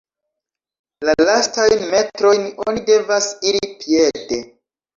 [1.09, 4.45] La lastajn metrojn oni devas iri piede.